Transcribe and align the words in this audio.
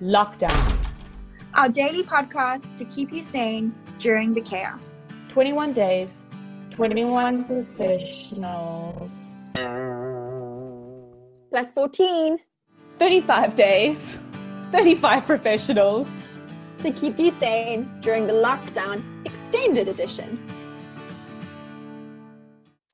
Lockdown. 0.00 0.78
Our 1.54 1.68
daily 1.68 2.04
podcast 2.04 2.76
to 2.76 2.84
keep 2.84 3.12
you 3.12 3.20
sane 3.20 3.74
during 3.98 4.32
the 4.32 4.40
chaos. 4.40 4.94
21 5.28 5.72
days, 5.72 6.24
21 6.70 7.44
professionals. 7.44 9.42
Plus 11.50 11.72
14 11.72 12.38
35 13.00 13.56
days, 13.56 14.18
35 14.70 15.24
professionals. 15.24 16.08
to 16.76 16.92
keep 16.92 17.18
you 17.18 17.32
sane 17.32 17.90
during 18.00 18.28
the 18.28 18.32
lockdown 18.32 19.02
extended 19.26 19.88
edition. 19.88 20.38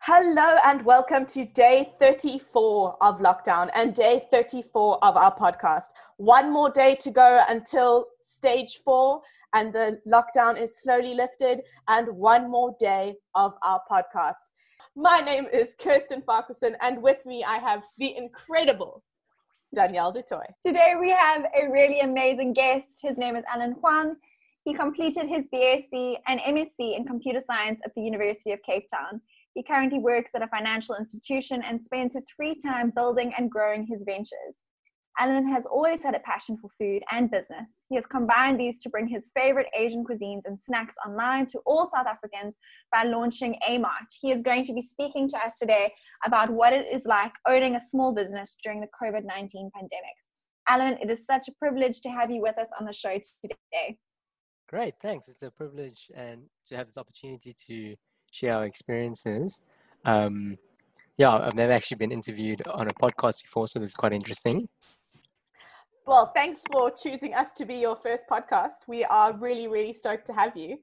Hello 0.07 0.59
and 0.67 0.85
welcome 0.85 1.25
to 1.25 1.47
day 1.47 1.91
34 1.99 2.97
of 3.01 3.21
lockdown 3.21 3.71
and 3.75 3.95
day 3.95 4.27
34 4.31 5.03
of 5.03 5.17
our 5.17 5.35
podcast. 5.35 5.89
One 6.19 6.53
more 6.53 6.71
day 6.71 6.95
to 6.97 7.11
go 7.11 7.45
until 7.49 8.07
stage 8.23 8.79
four 8.85 9.21
and 9.53 9.73
the 9.73 10.01
lockdown 10.07 10.61
is 10.61 10.81
slowly 10.81 11.15
lifted, 11.15 11.61
and 11.89 12.09
one 12.09 12.51
more 12.51 12.75
day 12.81 13.15
of 13.35 13.55
our 13.63 13.81
podcast. 13.91 14.51
My 14.97 15.19
name 15.19 15.47
is 15.53 15.75
Kirsten 15.79 16.23
Farquharson, 16.23 16.77
and 16.81 17.01
with 17.03 17.25
me 17.25 17.45
I 17.45 17.59
have 17.59 17.83
the 17.99 18.17
incredible 18.17 19.03
Danielle 19.75 20.13
du 20.13 20.23
Toit. 20.23 20.53
Today 20.65 20.95
we 21.01 21.11
have 21.11 21.47
a 21.57 21.71
really 21.71 22.01
amazing 22.01 22.53
guest. 22.53 23.01
His 23.03 23.17
name 23.17 23.37
is 23.37 23.45
Alan 23.53 23.73
Huang. 23.81 24.17
He 24.65 24.73
completed 24.73 25.29
his 25.29 25.45
BSc 25.53 26.17
and 26.27 26.41
MSc 26.41 26.97
in 26.97 27.05
computer 27.07 27.41
science 27.41 27.81
at 27.85 27.95
the 27.95 28.03
University 28.03 28.53
of 28.53 28.61
Cape 28.63 28.87
Town. 28.89 29.21
He 29.55 29.63
currently 29.63 29.99
works 29.99 30.33
at 30.35 30.43
a 30.43 30.49
financial 30.49 30.97
institution 30.97 31.63
and 31.63 31.83
spends 31.83 32.15
his 32.15 32.31
free 32.31 32.55
time 32.55 32.91
building 32.91 33.33
and 33.37 33.51
growing 33.51 33.87
his 33.87 34.03
ventures. 34.05 34.55
Alan 35.19 35.47
has 35.49 35.65
always 35.67 36.03
had 36.03 36.15
a 36.15 36.21
passion 36.21 36.57
for 36.57 36.69
food 36.79 37.03
and 37.13 37.31
business. 37.31 37.75
He 37.89 37.95
has 37.95 38.07
combined 38.07 38.59
these 38.59 38.81
to 38.81 38.89
bring 38.89 39.07
his 39.07 39.31
favorite 39.35 39.69
Asian 39.75 40.05
cuisines 40.05 40.43
and 40.45 40.61
snacks 40.61 40.97
online 41.07 41.47
to 41.47 41.61
all 41.67 41.87
South 41.87 42.07
Africans 42.07 42.57
by 42.91 43.05
launching 43.05 43.57
Amart. 43.69 44.09
He 44.21 44.33
is 44.33 44.43
going 44.43 44.65
to 44.65 44.73
be 44.73 44.83
speaking 44.83 45.29
to 45.29 45.39
us 45.39 45.59
today 45.59 45.93
about 46.27 46.51
what 46.51 46.73
it 46.73 46.87
is 46.93 47.05
like 47.05 47.33
owning 47.47 47.77
a 47.77 47.81
small 47.81 48.13
business 48.13 48.57
during 48.63 48.81
the 48.81 48.89
COVID 49.01 49.25
19 49.25 49.71
pandemic. 49.75 50.17
Alan, 50.69 50.99
it 51.01 51.11
is 51.11 51.21
such 51.31 51.49
a 51.49 51.53
privilege 51.53 52.01
to 52.01 52.09
have 52.09 52.31
you 52.31 52.41
with 52.41 52.59
us 52.59 52.69
on 52.81 52.87
the 52.87 52.93
show 52.93 53.19
today. 53.43 53.97
Great, 54.69 54.95
thanks. 55.01 55.29
It's 55.29 55.43
a 55.43 55.51
privilege 55.51 56.11
and 56.15 56.43
to 56.67 56.77
have 56.77 56.87
this 56.87 56.99
opportunity 56.99 57.55
to 57.69 57.95
share 58.33 58.57
our 58.57 58.65
experiences. 58.65 59.63
Um, 60.05 60.57
yeah, 61.17 61.31
I've 61.31 61.55
never 61.55 61.73
actually 61.73 61.99
been 61.99 62.11
interviewed 62.11 62.67
on 62.67 62.89
a 62.89 62.95
podcast 62.95 63.43
before, 63.43 63.69
so 63.69 63.79
this 63.79 63.91
is 63.91 63.95
quite 63.95 64.13
interesting. 64.13 64.67
Well, 66.07 66.33
thanks 66.35 66.61
for 66.71 66.91
choosing 66.91 67.33
us 67.33 67.51
to 67.53 67.65
be 67.65 67.77
your 67.77 67.97
first 67.97 68.29
podcast. 68.29 68.87
We 68.87 69.05
are 69.05 69.33
really, 69.33 69.69
really 69.69 69.93
stoked 69.93 70.27
to 70.27 70.35
have 70.35 70.55
you. 70.55 70.77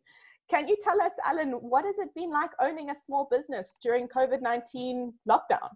Can 0.50 0.68
you 0.68 0.76
tell 0.82 1.00
us, 1.00 1.14
Alan, 1.24 1.52
what 1.52 1.86
has 1.86 2.00
it 2.00 2.10
been 2.16 2.32
like 2.32 2.50
owning 2.60 2.90
a 2.90 2.96
small 2.96 3.28
business 3.30 3.78
during 3.84 4.08
COVID 4.08 4.42
19 4.42 5.14
lockdown? 5.30 5.70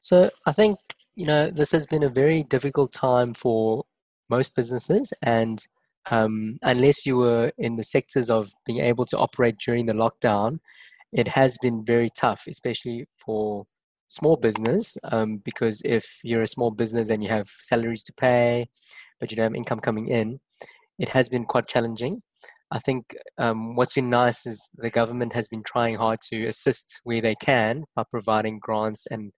So 0.00 0.30
I 0.46 0.52
think 0.52 0.78
you 1.14 1.26
know 1.26 1.50
this 1.50 1.70
has 1.72 1.86
been 1.86 2.02
a 2.02 2.08
very 2.08 2.42
difficult 2.44 2.94
time 2.94 3.34
for 3.34 3.84
most 4.30 4.56
businesses, 4.56 5.12
and 5.22 5.62
um, 6.10 6.58
unless 6.62 7.04
you 7.04 7.18
were 7.18 7.52
in 7.58 7.76
the 7.76 7.84
sectors 7.84 8.30
of 8.30 8.52
being 8.64 8.80
able 8.80 9.04
to 9.06 9.18
operate 9.18 9.58
during 9.58 9.84
the 9.84 9.92
lockdown, 9.92 10.60
it 11.12 11.28
has 11.28 11.58
been 11.60 11.84
very 11.84 12.08
tough, 12.08 12.46
especially 12.48 13.06
for 13.18 13.66
small 14.08 14.36
business. 14.36 14.96
Um, 15.10 15.38
because 15.44 15.82
if 15.84 16.20
you're 16.22 16.42
a 16.42 16.46
small 16.46 16.70
business 16.70 17.10
and 17.10 17.22
you 17.22 17.28
have 17.30 17.48
salaries 17.62 18.02
to 18.04 18.12
pay, 18.12 18.68
but 19.20 19.30
you 19.30 19.36
don't 19.36 19.52
have 19.52 19.54
income 19.54 19.80
coming 19.80 20.08
in, 20.08 20.40
it 20.98 21.08
has 21.10 21.28
been 21.28 21.44
quite 21.44 21.66
challenging. 21.66 22.20
I 22.70 22.78
think 22.78 23.14
um, 23.38 23.76
what's 23.76 23.92
been 23.92 24.10
nice 24.10 24.46
is 24.46 24.68
the 24.76 24.90
government 24.90 25.32
has 25.34 25.48
been 25.48 25.62
trying 25.64 25.96
hard 25.96 26.18
to 26.30 26.46
assist 26.46 27.00
where 27.04 27.20
they 27.20 27.34
can 27.36 27.84
by 27.94 28.04
providing 28.10 28.58
grants 28.60 29.06
and 29.10 29.32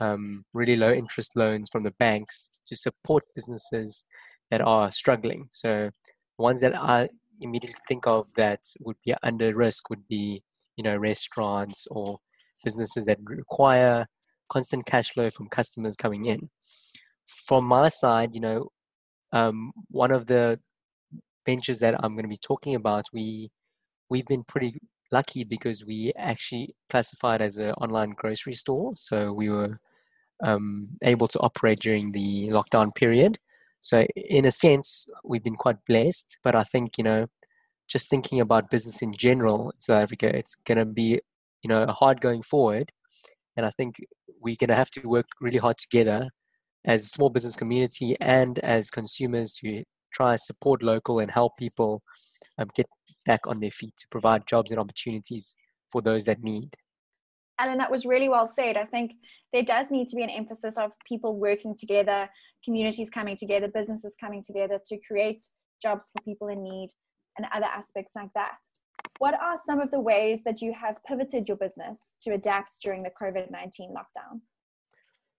um, 0.00 0.44
really 0.54 0.76
low 0.76 0.92
interest 0.92 1.36
loans 1.36 1.68
from 1.70 1.82
the 1.82 1.92
banks 1.98 2.50
to 2.66 2.76
support 2.76 3.24
businesses 3.34 4.04
that 4.50 4.60
are 4.60 4.90
struggling. 4.90 5.48
So 5.50 5.90
ones 6.38 6.60
that 6.60 6.80
I 6.80 7.08
immediately 7.40 7.76
think 7.86 8.06
of 8.06 8.26
that 8.36 8.60
would 8.80 8.96
be 9.04 9.14
under 9.22 9.54
risk 9.54 9.90
would 9.90 10.06
be 10.08 10.42
you 10.76 10.84
know 10.84 10.96
restaurants 10.96 11.86
or 11.90 12.18
businesses 12.64 13.06
that 13.06 13.18
require 13.24 14.06
constant 14.50 14.84
cash 14.84 15.12
flow 15.12 15.30
from 15.30 15.48
customers 15.48 15.96
coming 15.96 16.26
in. 16.26 16.50
From 17.24 17.64
my 17.64 17.88
side, 17.88 18.34
you 18.34 18.40
know, 18.40 18.68
um, 19.32 19.72
one 19.88 20.10
of 20.10 20.26
the 20.26 20.60
ventures 21.46 21.78
that 21.78 21.94
I'm 22.02 22.14
going 22.14 22.24
to 22.24 22.28
be 22.28 22.36
talking 22.36 22.74
about, 22.74 23.06
we 23.12 23.50
we've 24.08 24.26
been 24.26 24.42
pretty 24.42 24.80
lucky 25.12 25.44
because 25.44 25.84
we 25.84 26.12
actually 26.16 26.74
classified 26.88 27.40
as 27.40 27.56
an 27.56 27.72
online 27.72 28.10
grocery 28.10 28.54
store, 28.54 28.92
so 28.96 29.32
we 29.32 29.48
were 29.48 29.78
um, 30.42 30.90
able 31.02 31.28
to 31.28 31.38
operate 31.40 31.80
during 31.80 32.12
the 32.12 32.48
lockdown 32.48 32.94
period. 32.94 33.38
So 33.80 34.06
in 34.14 34.44
a 34.44 34.52
sense, 34.52 35.08
we've 35.24 35.44
been 35.44 35.56
quite 35.56 35.84
blessed. 35.86 36.38
But 36.42 36.54
I 36.54 36.64
think 36.64 36.98
you 36.98 37.04
know, 37.04 37.26
just 37.88 38.10
thinking 38.10 38.40
about 38.40 38.70
business 38.70 39.02
in 39.02 39.12
general 39.14 39.70
in 39.70 39.80
South 39.80 40.02
Africa, 40.02 40.34
it's 40.36 40.54
going 40.54 40.78
to 40.78 40.84
be 40.84 41.20
you 41.62 41.68
know 41.68 41.86
hard 41.86 42.20
going 42.20 42.42
forward, 42.42 42.90
and 43.56 43.66
I 43.66 43.70
think 43.70 43.96
we're 44.40 44.56
going 44.58 44.68
to 44.68 44.76
have 44.76 44.90
to 44.92 45.06
work 45.06 45.26
really 45.40 45.58
hard 45.58 45.76
together 45.78 46.28
as 46.84 47.02
a 47.04 47.08
small 47.08 47.28
business 47.28 47.56
community 47.56 48.16
and 48.20 48.58
as 48.60 48.90
consumers 48.90 49.52
to 49.54 49.84
try 50.12 50.32
and 50.32 50.40
support 50.40 50.82
local 50.82 51.18
and 51.18 51.30
help 51.30 51.56
people 51.58 52.02
um, 52.58 52.68
get 52.74 52.86
back 53.26 53.46
on 53.46 53.60
their 53.60 53.70
feet 53.70 53.94
to 53.98 54.06
provide 54.10 54.46
jobs 54.46 54.70
and 54.70 54.80
opportunities 54.80 55.56
for 55.92 56.00
those 56.00 56.24
that 56.24 56.42
need. 56.42 56.74
Alan, 57.58 57.78
that 57.78 57.90
was 57.90 58.06
really 58.06 58.28
well 58.28 58.46
said. 58.46 58.76
I 58.76 58.86
think 58.86 59.12
there 59.52 59.62
does 59.62 59.90
need 59.90 60.08
to 60.08 60.16
be 60.16 60.22
an 60.22 60.30
emphasis 60.30 60.78
of 60.78 60.92
people 61.06 61.38
working 61.38 61.74
together, 61.78 62.28
communities 62.64 63.10
coming 63.10 63.36
together, 63.36 63.68
businesses 63.68 64.16
coming 64.18 64.42
together 64.42 64.78
to 64.86 64.98
create 65.06 65.46
jobs 65.82 66.10
for 66.12 66.22
people 66.22 66.48
in 66.48 66.62
need 66.62 66.88
and 67.36 67.46
other 67.52 67.66
aspects 67.66 68.12
like 68.16 68.30
that. 68.34 68.56
What 69.20 69.34
are 69.34 69.54
some 69.66 69.80
of 69.80 69.90
the 69.90 70.00
ways 70.00 70.42
that 70.44 70.62
you 70.62 70.72
have 70.72 71.04
pivoted 71.04 71.46
your 71.46 71.58
business 71.58 72.16
to 72.22 72.32
adapt 72.32 72.80
during 72.82 73.02
the 73.02 73.10
COVID 73.10 73.50
19 73.50 73.90
lockdown? 73.90 74.40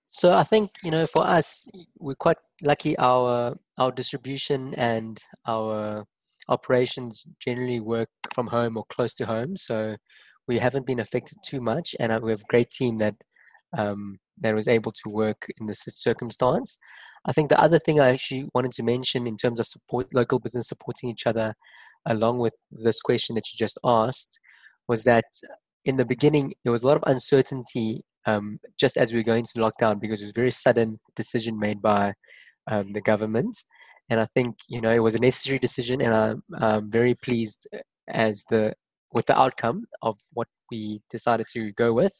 So 0.10 0.34
I 0.34 0.44
think 0.44 0.70
you 0.84 0.92
know 0.92 1.08
for 1.08 1.26
us 1.26 1.68
we're 1.98 2.14
quite 2.28 2.38
lucky 2.62 2.96
our 3.00 3.58
our 3.80 3.92
distribution 3.92 4.76
and 4.76 5.18
our 5.48 6.06
operations 6.48 7.26
generally 7.40 7.80
work 7.80 8.10
from 8.32 8.48
home 8.48 8.78
or 8.78 8.86
close 8.94 9.16
to 9.16 9.26
home 9.26 9.58
so 9.58 9.96
we 10.48 10.60
haven't 10.60 10.86
been 10.86 11.00
affected 11.00 11.40
too 11.44 11.62
much 11.62 11.96
and 12.00 12.12
uh, 12.12 12.20
we 12.22 12.30
have 12.30 12.42
a 12.42 12.52
great 12.52 12.70
team 12.70 12.98
that 12.98 13.16
um, 13.76 14.20
that 14.40 14.54
was 14.54 14.68
able 14.68 14.92
to 14.92 15.10
work 15.10 15.48
in 15.60 15.66
this 15.66 15.84
circumstance. 15.88 16.78
I 17.26 17.32
think 17.32 17.50
the 17.50 17.60
other 17.60 17.80
thing 17.80 18.00
I 18.00 18.12
actually 18.12 18.48
wanted 18.54 18.74
to 18.74 18.84
mention 18.84 19.26
in 19.26 19.38
terms 19.38 19.60
of 19.60 19.66
support 19.66 20.14
local 20.14 20.38
business 20.38 20.68
supporting 20.68 21.10
each 21.10 21.26
other 21.26 21.56
along 22.06 22.40
with 22.40 22.56
this 22.72 23.02
question 23.02 23.36
that 23.36 23.46
you 23.52 23.58
just 23.58 23.78
asked 23.84 24.40
was 24.88 25.04
that 25.04 25.26
in 25.86 25.98
the 25.98 26.06
beginning 26.06 26.54
there 26.64 26.72
was 26.72 26.84
a 26.84 26.88
lot 26.88 26.98
of 26.98 27.04
uncertainty 27.06 28.04
um, 28.26 28.60
just 28.80 28.98
as 28.98 29.12
we 29.12 29.20
were 29.20 29.24
going 29.24 29.40
into 29.40 29.60
lockdown 29.60 30.00
because 30.00 30.22
it 30.22 30.26
was 30.26 30.32
a 30.32 30.40
very 30.40 30.52
sudden 30.52 31.00
decision 31.16 31.60
made 31.60 31.82
by 31.82 32.14
um, 32.70 32.92
the 32.92 33.02
government. 33.02 33.58
And 34.10 34.20
I 34.20 34.26
think 34.26 34.58
you 34.68 34.82
know 34.82 34.92
it 34.92 35.00
was 35.00 35.16
a 35.16 35.20
necessary 35.20 35.58
decision, 35.58 36.02
and 36.02 36.14
I'm, 36.14 36.44
I'm 36.60 36.92
very 36.92 37.16
pleased 37.16 37.68
uh, 37.74 37.80
as 38.10 38.44
the 38.50 38.74
with 39.14 39.26
the 39.26 39.40
outcome 39.40 39.86
of 40.02 40.18
what 40.34 40.48
we 40.70 41.02
decided 41.10 41.48
to 41.54 41.72
go 41.74 41.94
with 41.94 42.14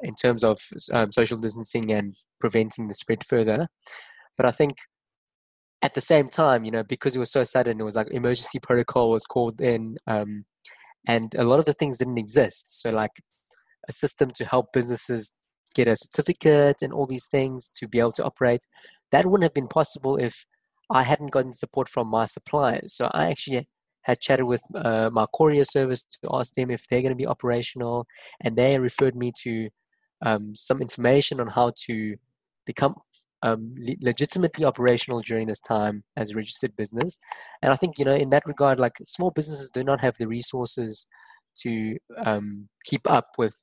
in 0.00 0.14
terms 0.14 0.42
of 0.42 0.58
um, 0.92 1.12
social 1.12 1.38
distancing 1.38 1.92
and 1.92 2.14
preventing 2.40 2.88
the 2.88 2.94
spread 2.94 3.24
further. 3.24 3.68
But 4.36 4.46
I 4.46 4.50
think 4.50 4.76
at 5.82 5.94
the 5.94 6.00
same 6.00 6.28
time, 6.28 6.64
you 6.64 6.70
know, 6.70 6.84
because 6.84 7.16
it 7.16 7.18
was 7.18 7.32
so 7.32 7.44
sudden, 7.44 7.80
it 7.80 7.84
was 7.84 7.96
like 7.96 8.08
emergency 8.10 8.60
protocol 8.60 9.10
was 9.10 9.26
called 9.26 9.60
in, 9.60 9.96
um, 10.06 10.44
and 11.06 11.34
a 11.34 11.44
lot 11.44 11.58
of 11.58 11.64
the 11.64 11.72
things 11.72 11.98
didn't 11.98 12.18
exist. 12.18 12.80
So 12.80 12.90
like 12.90 13.10
a 13.88 13.92
system 13.92 14.30
to 14.36 14.44
help 14.44 14.72
businesses 14.72 15.32
get 15.74 15.88
a 15.88 15.96
certificate 15.96 16.82
and 16.82 16.92
all 16.92 17.06
these 17.06 17.26
things 17.26 17.70
to 17.76 17.88
be 17.88 17.98
able 17.98 18.12
to 18.12 18.24
operate. 18.24 18.60
That 19.10 19.26
wouldn't 19.26 19.42
have 19.42 19.54
been 19.54 19.68
possible 19.68 20.16
if 20.16 20.46
I 20.90 21.02
hadn't 21.02 21.32
gotten 21.32 21.52
support 21.52 21.88
from 21.88 22.08
my 22.08 22.26
suppliers. 22.26 22.94
So 22.94 23.10
I 23.12 23.26
actually 23.26 23.68
had 24.02 24.20
chatted 24.20 24.46
with 24.46 24.62
uh, 24.74 25.10
my 25.12 25.26
courier 25.34 25.64
service 25.64 26.02
to 26.02 26.28
ask 26.32 26.54
them 26.54 26.70
if 26.70 26.86
they're 26.88 27.02
going 27.02 27.12
to 27.12 27.16
be 27.16 27.26
operational, 27.26 28.06
and 28.40 28.56
they 28.56 28.78
referred 28.78 29.16
me 29.16 29.32
to 29.42 29.68
um, 30.24 30.54
some 30.54 30.80
information 30.80 31.40
on 31.40 31.48
how 31.48 31.72
to 31.86 32.16
become 32.66 32.94
um, 33.42 33.74
le- 33.78 33.96
legitimately 34.00 34.64
operational 34.64 35.20
during 35.20 35.48
this 35.48 35.60
time 35.60 36.04
as 36.16 36.30
a 36.30 36.36
registered 36.36 36.76
business. 36.76 37.18
And 37.62 37.72
I 37.72 37.76
think 37.76 37.98
you 37.98 38.04
know, 38.04 38.14
in 38.14 38.30
that 38.30 38.46
regard, 38.46 38.78
like 38.78 38.96
small 39.06 39.30
businesses 39.30 39.70
do 39.70 39.84
not 39.84 40.00
have 40.00 40.16
the 40.18 40.28
resources 40.28 41.06
to 41.60 41.96
um, 42.24 42.68
keep 42.84 43.10
up 43.10 43.26
with 43.38 43.54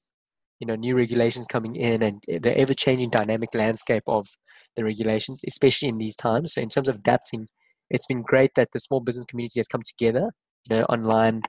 you 0.59 0.67
know 0.67 0.75
new 0.75 0.95
regulations 0.95 1.45
coming 1.47 1.75
in 1.75 2.03
and 2.03 2.23
the 2.27 2.57
ever 2.57 2.73
changing 2.73 3.09
dynamic 3.09 3.53
landscape 3.55 4.03
of 4.07 4.27
the 4.75 4.83
regulations, 4.83 5.41
especially 5.47 5.87
in 5.87 5.97
these 5.97 6.15
times. 6.15 6.53
So 6.53 6.61
in 6.61 6.69
terms 6.69 6.89
of 6.89 6.95
adapting, 6.95 7.47
it's 7.89 8.05
been 8.05 8.21
great 8.21 8.51
that 8.55 8.69
the 8.73 8.79
small 8.79 8.99
business 8.99 9.25
community 9.25 9.59
has 9.59 9.67
come 9.67 9.81
together. 9.83 10.31
You 10.69 10.77
know, 10.77 10.83
online, 10.83 11.41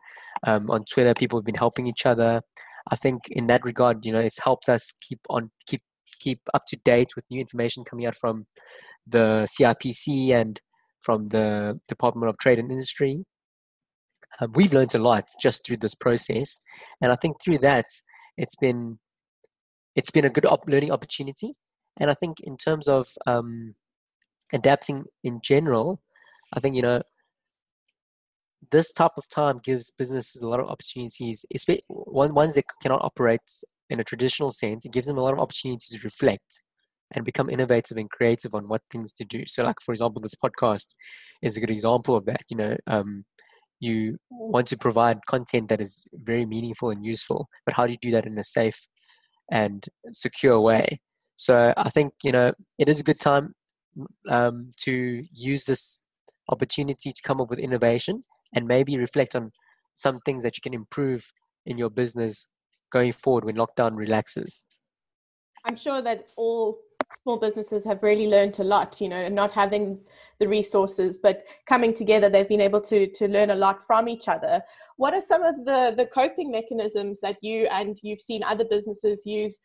um, 0.47 0.71
on 0.71 0.85
Twitter, 0.85 1.15
people 1.15 1.39
have 1.39 1.45
been 1.45 1.57
helping 1.57 1.87
each 1.87 2.07
other. 2.07 2.43
I 2.91 2.97
think 2.97 3.23
in 3.29 3.47
that 3.49 3.65
regard, 3.65 4.05
you 4.07 4.13
know, 4.13 4.21
it's 4.21 4.43
helped 4.43 4.69
us 4.69 4.93
keep 5.07 5.21
on 5.29 5.51
keep 5.67 5.83
keep 6.21 6.41
up 6.55 6.65
to 6.69 6.77
date 6.85 7.17
with 7.17 7.25
new 7.31 7.41
information 7.41 7.85
coming 7.85 8.07
out 8.07 8.17
from 8.17 8.47
the 9.07 9.49
CIPC 9.59 10.31
and 10.31 10.61
from 11.01 11.27
the 11.27 11.81
Department 11.89 12.29
of 12.29 12.39
Trade 12.39 12.59
and 12.59 12.71
Industry. 12.71 13.25
Um, 14.41 14.53
we've 14.55 14.73
learned 14.73 14.95
a 14.95 14.99
lot 14.99 15.29
just 15.43 15.67
through 15.67 15.79
this 15.79 15.95
process, 15.95 16.61
and 17.03 17.11
I 17.11 17.17
think 17.17 17.37
through 17.43 17.59
that, 17.59 17.87
it's 18.37 18.57
been 18.57 18.99
it's 19.97 20.11
been 20.11 20.25
a 20.25 20.31
good 20.31 20.47
op- 20.47 20.69
learning 20.69 20.93
opportunity. 20.93 21.55
And 21.99 22.11
I 22.11 22.15
think 22.15 22.39
in 22.41 22.57
terms 22.57 22.87
of 22.87 23.09
um, 23.27 23.75
adapting 24.53 25.05
in 25.25 25.41
general, 25.43 26.01
I 26.55 26.61
think 26.61 26.77
you 26.77 26.83
know 26.83 27.03
this 28.71 28.93
type 28.93 29.13
of 29.17 29.29
time 29.29 29.61
gives 29.63 29.91
businesses 29.91 30.43
a 30.43 30.49
lot 30.49 30.61
of 30.61 30.69
opportunities. 30.69 31.45
Especially 31.55 31.83
ones 31.89 32.55
that 32.55 32.65
cannot 32.83 33.03
operate 33.03 33.41
in 33.91 34.01
a 34.01 34.05
traditional 34.05 34.51
sense, 34.51 34.85
it 34.85 34.93
gives 34.93 35.07
them 35.07 35.19
a 35.19 35.23
lot 35.23 35.35
of 35.35 35.41
opportunities 35.41 35.89
to 35.89 36.01
reflect 36.03 36.63
and 37.13 37.25
become 37.25 37.51
innovative 37.51 37.97
and 37.97 38.09
creative 38.09 38.55
on 38.55 38.69
what 38.69 38.83
things 38.91 39.13
to 39.13 39.25
do. 39.25 39.45
So, 39.47 39.65
like 39.65 39.81
for 39.85 39.93
example, 39.93 40.23
this 40.23 40.35
podcast 40.35 40.95
is 41.43 41.57
a 41.57 41.61
good 41.61 41.71
example 41.71 42.17
of 42.17 42.25
that. 42.27 42.43
You 42.49 42.57
know, 42.57 42.77
um, 42.87 43.25
you 43.81 44.19
want 44.31 44.69
to 44.69 44.79
provide 44.79 45.27
content 45.27 45.69
that 45.69 45.81
is 45.81 46.05
very 46.13 46.47
meaningful 46.47 46.91
and 46.91 47.05
useful, 47.05 47.49
but 47.67 47.75
how 47.75 47.87
do 47.87 47.93
you 47.93 47.99
do 48.01 48.13
that 48.13 48.27
in 48.27 48.39
a 48.39 48.45
safe 48.45 48.87
and 49.51 49.85
secure 50.13 50.61
way? 50.61 51.01
So, 51.37 51.75
I 51.77 51.91
think 51.91 52.13
you 52.23 52.33
know 52.33 52.53
it 52.79 52.89
is 52.89 53.01
a 53.01 53.05
good 53.05 53.21
time 53.21 53.55
um, 54.29 54.73
to 54.85 55.25
use 55.33 55.65
this 55.65 56.07
opportunity 56.49 57.13
to 57.13 57.23
come 57.23 57.41
up 57.41 57.51
with 57.51 57.59
innovation 57.59 58.23
and 58.55 58.67
maybe 58.67 58.97
reflect 58.97 59.35
on 59.35 59.51
some 59.97 60.21
things 60.21 60.43
that 60.43 60.57
you 60.57 60.61
can 60.63 60.75
improve 60.75 61.33
in 61.67 61.79
your 61.79 61.91
business 61.91 62.49
going 62.91 63.13
forward 63.13 63.45
when 63.45 63.57
lockdown 63.57 63.97
relaxes? 63.97 64.65
I'm 65.65 65.77
sure 65.77 66.01
that 66.03 66.27
all 66.37 66.81
small 67.23 67.39
businesses 67.39 67.85
have 67.85 68.03
really 68.03 68.29
learned 68.29 68.59
a 68.61 68.65
lot, 68.65 69.01
you 69.01 69.09
know, 69.09 69.29
not 69.29 69.51
having 69.51 69.99
the 70.39 70.49
resources, 70.49 71.17
but 71.17 71.43
coming 71.69 71.93
together, 71.93 72.29
they've 72.29 72.49
been 72.49 72.61
able 72.61 72.81
to 72.83 73.07
to 73.13 73.29
learn 73.29 73.51
a 73.51 73.55
lot 73.55 73.85
from 73.87 74.09
each 74.09 74.29
other. 74.29 74.63
What 74.97 75.15
are 75.15 75.23
some 75.23 75.43
of 75.43 75.65
the 75.65 75.95
the 75.97 76.07
coping 76.07 76.51
mechanisms 76.51 77.21
that 77.21 77.37
you 77.43 77.67
and 77.67 77.99
you've 78.03 78.21
seen 78.21 78.43
other 78.43 78.65
businesses 78.65 79.27
use 79.27 79.59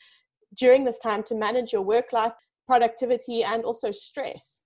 during 0.58 0.84
this 0.84 1.00
time 1.00 1.24
to 1.24 1.36
manage 1.36 1.74
your 1.74 1.82
work 1.82 2.12
life, 2.12 2.34
productivity, 2.68 3.44
and 3.44 3.64
also 3.64 3.92
stress? 3.92 4.62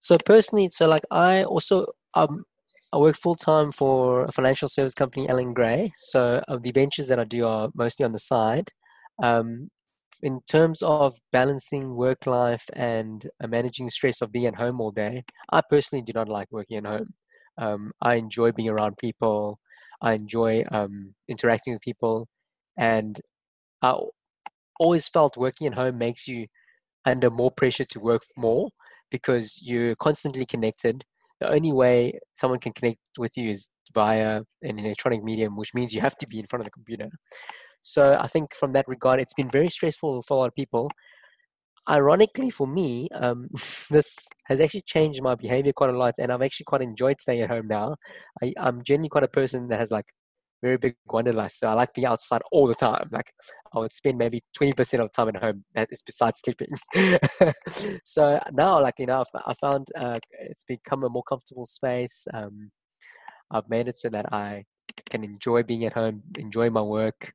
So 0.00 0.16
personally, 0.24 0.68
so 0.70 0.88
like 0.88 1.04
I 1.10 1.44
also 1.44 1.86
um 2.14 2.44
I 2.92 2.96
work 2.96 3.16
full 3.16 3.34
time 3.34 3.70
for 3.70 4.24
a 4.24 4.32
financial 4.32 4.68
service 4.68 4.94
company, 4.94 5.28
Allan 5.28 5.52
Gray. 5.52 5.92
So 5.98 6.42
uh, 6.48 6.58
the 6.60 6.72
ventures 6.72 7.06
that 7.08 7.18
I 7.18 7.24
do 7.24 7.46
are 7.46 7.68
mostly 7.74 8.04
on 8.04 8.12
the 8.12 8.18
side. 8.18 8.70
Um, 9.22 9.68
in 10.22 10.40
terms 10.48 10.82
of 10.82 11.16
balancing 11.30 11.94
work 11.94 12.26
life 12.26 12.64
and 12.72 13.26
uh, 13.42 13.46
managing 13.46 13.90
stress 13.90 14.20
of 14.22 14.32
being 14.32 14.46
at 14.46 14.56
home 14.56 14.80
all 14.80 14.90
day, 14.90 15.24
I 15.52 15.60
personally 15.68 16.02
do 16.02 16.12
not 16.14 16.28
like 16.28 16.48
working 16.50 16.78
at 16.78 16.86
home. 16.86 17.14
Um, 17.58 17.92
I 18.00 18.14
enjoy 18.14 18.52
being 18.52 18.68
around 18.70 18.96
people. 18.96 19.58
I 20.00 20.14
enjoy 20.14 20.64
um, 20.70 21.14
interacting 21.28 21.74
with 21.74 21.82
people, 21.82 22.28
and 22.76 23.20
I 23.82 23.96
always 24.80 25.08
felt 25.08 25.36
working 25.36 25.66
at 25.66 25.74
home 25.74 25.98
makes 25.98 26.26
you 26.26 26.46
under 27.04 27.30
more 27.30 27.50
pressure 27.50 27.84
to 27.84 28.00
work 28.00 28.22
more 28.36 28.70
because 29.10 29.60
you're 29.62 29.96
constantly 29.96 30.46
connected 30.46 31.04
the 31.40 31.50
only 31.50 31.72
way 31.72 32.18
someone 32.36 32.58
can 32.58 32.72
connect 32.72 32.98
with 33.18 33.36
you 33.36 33.50
is 33.50 33.70
via 33.94 34.42
an 34.62 34.78
electronic 34.78 35.22
medium, 35.22 35.56
which 35.56 35.74
means 35.74 35.94
you 35.94 36.00
have 36.00 36.16
to 36.18 36.26
be 36.26 36.38
in 36.38 36.46
front 36.46 36.60
of 36.62 36.64
the 36.64 36.70
computer. 36.70 37.08
So 37.80 38.18
I 38.20 38.26
think 38.26 38.54
from 38.54 38.72
that 38.72 38.88
regard, 38.88 39.20
it's 39.20 39.34
been 39.34 39.50
very 39.50 39.68
stressful 39.68 40.22
for 40.22 40.34
a 40.34 40.40
lot 40.40 40.48
of 40.48 40.54
people. 40.54 40.90
Ironically, 41.88 42.50
for 42.50 42.66
me, 42.66 43.08
um, 43.14 43.48
this 43.90 44.28
has 44.46 44.60
actually 44.60 44.82
changed 44.86 45.22
my 45.22 45.34
behavior 45.34 45.72
quite 45.72 45.90
a 45.90 45.98
lot, 45.98 46.14
and 46.18 46.32
I've 46.32 46.42
actually 46.42 46.64
quite 46.64 46.82
enjoyed 46.82 47.20
staying 47.20 47.42
at 47.42 47.50
home 47.50 47.68
now. 47.68 47.96
I, 48.42 48.52
I'm 48.58 48.82
generally 48.82 49.08
quite 49.08 49.24
a 49.24 49.28
person 49.28 49.68
that 49.68 49.78
has 49.78 49.90
like 49.90 50.06
very 50.62 50.76
big 50.76 50.96
wanderlust. 51.06 51.60
So 51.60 51.68
I 51.68 51.74
like 51.74 51.94
being 51.94 52.06
outside 52.06 52.42
all 52.50 52.66
the 52.66 52.74
time. 52.74 53.08
Like 53.12 53.32
I 53.74 53.78
would 53.78 53.92
spend 53.92 54.18
maybe 54.18 54.42
20% 54.58 55.00
of 55.00 55.12
time 55.12 55.28
at 55.28 55.42
home 55.42 55.64
that 55.74 55.88
is 55.90 56.02
besides 56.02 56.40
sleeping. 56.44 56.72
so 58.04 58.40
now, 58.52 58.82
like, 58.82 58.94
you 58.98 59.06
know, 59.06 59.24
I 59.46 59.54
found 59.54 59.88
uh, 59.96 60.18
it's 60.40 60.64
become 60.64 61.04
a 61.04 61.08
more 61.08 61.22
comfortable 61.22 61.66
space. 61.66 62.26
Um, 62.32 62.70
I've 63.50 63.68
made 63.68 63.88
it 63.88 63.96
so 63.96 64.08
that 64.10 64.32
I 64.32 64.64
can 65.08 65.24
enjoy 65.24 65.62
being 65.62 65.84
at 65.84 65.94
home, 65.94 66.22
enjoy 66.36 66.70
my 66.70 66.82
work. 66.82 67.32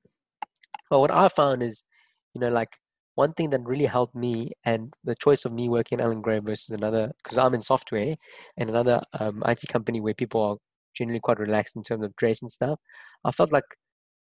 But 0.90 1.00
what 1.00 1.12
I 1.12 1.28
found 1.28 1.64
is, 1.64 1.86
you 2.34 2.42
know, 2.42 2.50
like 2.50 2.78
one 3.16 3.34
thing 3.34 3.52
that 3.52 3.62
really 3.64 3.86
helped 3.86 4.16
me 4.16 4.52
and 4.66 4.94
the 5.04 5.16
choice 5.16 5.46
of 5.46 5.54
me 5.54 5.70
working 5.70 6.00
at 6.00 6.06
Allan 6.06 6.22
Gray 6.22 6.40
versus 6.40 6.70
another, 6.70 7.12
because 7.24 7.38
I'm 7.38 7.54
in 7.54 7.62
software 7.62 8.16
and 8.58 8.70
another 8.70 9.02
um, 9.20 9.44
IT 9.48 9.62
company 9.70 10.02
where 10.02 10.14
people 10.14 10.42
are 10.42 10.58
generally 10.96 11.20
quite 11.20 11.40
relaxed 11.40 11.76
in 11.76 11.84
terms 11.84 12.06
of 12.06 12.16
dress 12.16 12.42
and 12.42 12.52
stuff. 12.52 12.80
I 13.26 13.32
felt 13.32 13.52
like 13.52 13.64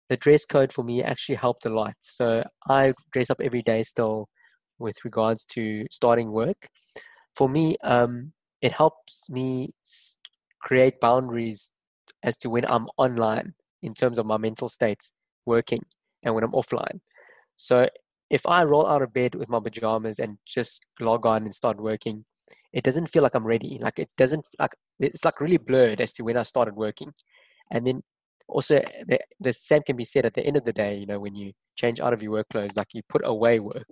the 0.09 0.17
dress 0.17 0.45
code 0.45 0.71
for 0.71 0.83
me 0.83 1.03
actually 1.03 1.35
helped 1.35 1.65
a 1.65 1.69
lot. 1.69 1.95
So 1.99 2.43
I 2.69 2.93
dress 3.11 3.29
up 3.29 3.41
every 3.41 3.61
day 3.61 3.83
still 3.83 4.29
with 4.79 5.03
regards 5.03 5.45
to 5.45 5.85
starting 5.91 6.31
work. 6.31 6.67
For 7.35 7.49
me, 7.49 7.77
um, 7.83 8.33
it 8.61 8.71
helps 8.71 9.29
me 9.29 9.73
create 10.61 10.99
boundaries 10.99 11.71
as 12.23 12.37
to 12.37 12.49
when 12.49 12.65
I'm 12.69 12.87
online 12.97 13.53
in 13.81 13.93
terms 13.93 14.17
of 14.17 14.25
my 14.25 14.37
mental 14.37 14.69
state 14.69 15.01
working 15.45 15.83
and 16.23 16.33
when 16.33 16.43
I'm 16.43 16.51
offline. 16.51 16.99
So 17.55 17.89
if 18.29 18.45
I 18.45 18.63
roll 18.63 18.87
out 18.87 19.01
of 19.01 19.13
bed 19.13 19.35
with 19.35 19.49
my 19.49 19.59
pajamas 19.59 20.19
and 20.19 20.37
just 20.45 20.85
log 20.99 21.25
on 21.25 21.43
and 21.43 21.53
start 21.53 21.77
working, 21.77 22.25
it 22.73 22.83
doesn't 22.83 23.07
feel 23.07 23.23
like 23.23 23.35
I'm 23.35 23.45
ready. 23.45 23.79
Like 23.81 23.99
it 23.99 24.09
doesn't 24.17 24.45
like 24.59 24.75
it's 24.99 25.25
like 25.25 25.39
really 25.41 25.57
blurred 25.57 26.01
as 26.01 26.13
to 26.13 26.23
when 26.23 26.37
I 26.37 26.43
started 26.43 26.75
working. 26.75 27.13
And 27.71 27.85
then 27.85 28.03
also 28.47 28.81
the, 29.07 29.19
the 29.39 29.53
same 29.53 29.81
can 29.83 29.95
be 29.95 30.05
said 30.05 30.25
at 30.25 30.33
the 30.33 30.45
end 30.45 30.57
of 30.57 30.65
the 30.65 30.73
day, 30.73 30.97
you 30.97 31.05
know, 31.05 31.19
when 31.19 31.35
you 31.35 31.53
change 31.75 31.99
out 31.99 32.13
of 32.13 32.23
your 32.23 32.31
work 32.31 32.47
clothes, 32.49 32.75
like 32.75 32.93
you 32.93 33.01
put 33.09 33.21
away 33.25 33.59
work. 33.59 33.87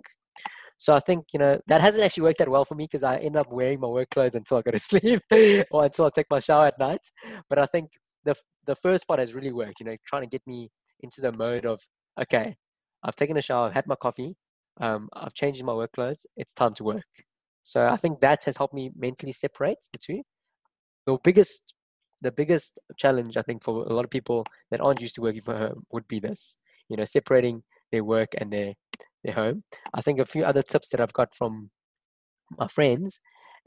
So 0.78 0.94
I 0.94 1.00
think, 1.00 1.26
you 1.32 1.38
know, 1.38 1.58
that 1.68 1.80
hasn't 1.80 2.04
actually 2.04 2.24
worked 2.24 2.38
that 2.38 2.50
well 2.50 2.66
for 2.66 2.74
me 2.74 2.84
because 2.84 3.02
I 3.02 3.16
end 3.16 3.36
up 3.36 3.50
wearing 3.50 3.80
my 3.80 3.88
work 3.88 4.10
clothes 4.10 4.34
until 4.34 4.58
I 4.58 4.62
go 4.62 4.72
to 4.72 4.78
sleep 4.78 5.22
or 5.70 5.84
until 5.84 6.06
I 6.06 6.10
take 6.14 6.26
my 6.30 6.38
shower 6.38 6.66
at 6.66 6.78
night. 6.78 7.00
But 7.48 7.58
I 7.58 7.66
think 7.66 7.90
the 8.24 8.34
the 8.66 8.76
first 8.76 9.06
part 9.06 9.20
has 9.20 9.34
really 9.34 9.52
worked, 9.52 9.80
you 9.80 9.86
know, 9.86 9.96
trying 10.06 10.22
to 10.22 10.28
get 10.28 10.42
me 10.46 10.70
into 11.00 11.20
the 11.20 11.32
mode 11.32 11.64
of, 11.64 11.80
okay, 12.20 12.56
I've 13.02 13.16
taken 13.16 13.36
a 13.36 13.42
shower, 13.42 13.68
I've 13.68 13.74
had 13.74 13.86
my 13.86 13.94
coffee, 13.94 14.36
um, 14.80 15.08
I've 15.14 15.34
changed 15.34 15.62
my 15.64 15.72
work 15.72 15.92
clothes, 15.92 16.26
it's 16.36 16.52
time 16.52 16.74
to 16.74 16.84
work. 16.84 17.04
So 17.66 17.88
I 17.88 17.96
think 17.96 18.20
that 18.20 18.44
has 18.44 18.56
helped 18.58 18.74
me 18.74 18.92
mentally 18.96 19.32
separate 19.32 19.78
the 19.92 19.98
two. 19.98 20.22
The 21.04 21.18
biggest 21.24 21.74
the 22.22 22.30
biggest 22.30 22.78
challenge 22.96 23.36
I 23.36 23.42
think 23.42 23.64
for 23.64 23.84
a 23.84 23.92
lot 23.92 24.04
of 24.04 24.10
people 24.10 24.46
that 24.70 24.80
aren't 24.80 25.00
used 25.00 25.16
to 25.16 25.20
working 25.20 25.42
from 25.42 25.58
home 25.58 25.82
would 25.90 26.06
be 26.06 26.20
this, 26.20 26.58
you 26.88 26.96
know, 26.96 27.04
separating 27.04 27.64
their 27.90 28.04
work 28.04 28.34
and 28.38 28.52
their 28.52 28.74
their 29.24 29.34
home. 29.34 29.64
I 29.92 30.00
think 30.00 30.20
a 30.20 30.24
few 30.24 30.44
other 30.44 30.62
tips 30.62 30.90
that 30.90 31.00
I've 31.00 31.12
got 31.12 31.34
from 31.34 31.70
my 32.56 32.68
friends 32.68 33.18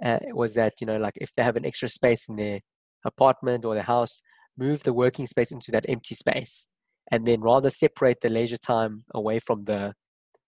uh, 0.02 0.20
was 0.32 0.54
that 0.54 0.76
you 0.80 0.88
know, 0.88 0.98
like 0.98 1.16
if 1.18 1.36
they 1.36 1.44
have 1.44 1.58
an 1.58 1.66
extra 1.66 1.90
space 1.90 2.30
in 2.30 2.38
their 2.38 2.62
apartment 3.06 3.66
or 3.66 3.74
their 3.74 3.84
house, 3.84 4.22
move 4.58 4.84
the 4.84 4.94
working 4.94 5.28
space 5.28 5.52
into 5.52 5.72
that 5.74 5.86
empty 5.90 6.16
space, 6.16 6.68
and 7.12 7.28
then 7.28 7.42
rather 7.42 7.70
separate 7.70 8.22
the 8.22 8.30
leisure 8.30 8.58
time 8.58 9.04
away 9.14 9.40
from 9.40 9.66
the 9.66 9.94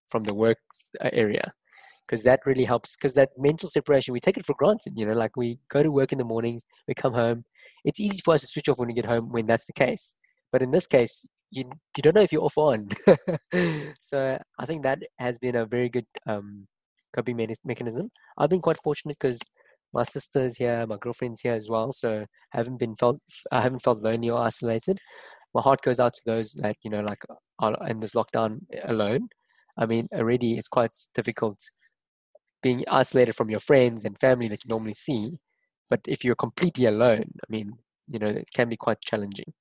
from 0.07 0.23
the 0.23 0.33
work 0.33 0.59
uh, 1.03 1.09
area 1.11 1.53
because 2.07 2.23
that 2.23 2.39
really 2.45 2.65
helps 2.65 2.95
because 2.95 3.13
that 3.13 3.29
mental 3.37 3.69
separation 3.69 4.11
we 4.11 4.19
take 4.19 4.37
it 4.37 4.45
for 4.45 4.55
granted 4.57 4.93
you 4.95 5.05
know 5.05 5.13
like 5.13 5.37
we 5.37 5.59
go 5.69 5.81
to 5.83 5.91
work 5.91 6.11
in 6.11 6.17
the 6.17 6.25
mornings 6.25 6.63
we 6.87 6.93
come 6.93 7.13
home 7.13 7.43
it's 7.83 7.99
easy 7.99 8.21
for 8.23 8.33
us 8.33 8.41
to 8.41 8.47
switch 8.47 8.69
off 8.69 8.77
when 8.77 8.87
we 8.87 8.93
get 8.93 9.05
home 9.05 9.31
when 9.31 9.45
that's 9.45 9.65
the 9.65 9.73
case. 9.73 10.15
But 10.51 10.61
in 10.61 10.71
this 10.71 10.87
case, 10.87 11.25
you 11.49 11.65
you 11.97 12.03
don't 12.03 12.15
know 12.15 12.21
if 12.21 12.31
you're 12.31 12.43
off 12.43 12.57
on. 12.57 12.87
so 14.01 14.39
I 14.59 14.65
think 14.65 14.83
that 14.83 14.99
has 15.19 15.37
been 15.39 15.55
a 15.55 15.65
very 15.65 15.89
good 15.89 16.05
um, 16.27 16.67
coping 17.13 17.37
mechanism. 17.65 18.11
I've 18.37 18.49
been 18.49 18.61
quite 18.61 18.77
fortunate 18.83 19.17
because 19.19 19.39
my 19.93 20.03
sister's 20.03 20.55
here, 20.55 20.85
my 20.87 20.97
girlfriend's 21.01 21.41
here 21.41 21.53
as 21.53 21.69
well, 21.69 21.91
so 21.91 22.23
I 22.53 22.57
haven't 22.57 22.79
been 22.79 22.95
felt 22.95 23.19
I 23.51 23.61
haven't 23.61 23.83
felt 23.83 24.01
lonely 24.01 24.29
or 24.29 24.39
isolated. 24.41 24.99
My 25.53 25.61
heart 25.61 25.81
goes 25.81 25.99
out 25.99 26.13
to 26.13 26.21
those 26.25 26.53
that 26.61 26.77
you 26.83 26.91
know 26.91 27.01
like 27.01 27.23
are 27.59 27.75
in 27.87 27.99
this 27.99 28.13
lockdown 28.13 28.59
alone. 28.85 29.29
I 29.77 29.85
mean, 29.85 30.07
already 30.13 30.57
it's 30.57 30.67
quite 30.67 30.91
difficult 31.15 31.57
being 32.61 32.83
isolated 32.89 33.33
from 33.33 33.49
your 33.49 33.59
friends 33.59 34.05
and 34.05 34.19
family 34.19 34.47
that 34.47 34.63
you 34.63 34.69
normally 34.69 34.93
see 34.93 35.39
but 35.91 35.99
if 36.07 36.23
you're 36.23 36.35
completely 36.35 36.85
alone, 36.85 37.25
I 37.43 37.47
mean, 37.49 37.73
you 38.07 38.17
know, 38.17 38.27
it 38.27 38.47
can 38.53 38.69
be 38.69 38.77
quite 38.77 39.01
challenging. 39.01 39.53